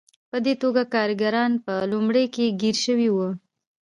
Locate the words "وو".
3.11-3.29